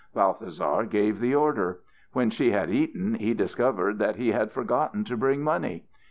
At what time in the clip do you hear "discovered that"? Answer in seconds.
3.35-4.15